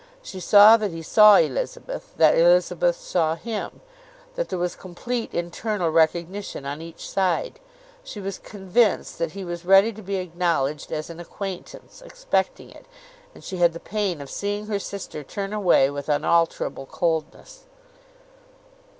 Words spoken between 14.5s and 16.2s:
her sister turn away with